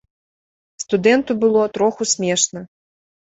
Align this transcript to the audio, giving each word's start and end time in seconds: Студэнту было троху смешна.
Студэнту 0.83 1.31
было 1.43 1.61
троху 1.75 2.09
смешна. 2.13 2.65